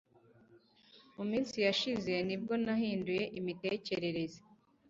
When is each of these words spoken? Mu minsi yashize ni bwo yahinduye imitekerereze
Mu 1.15 1.23
minsi 1.31 1.55
yashize 1.67 2.13
ni 2.27 2.35
bwo 2.41 2.53
yahinduye 2.69 3.23
imitekerereze 3.39 4.39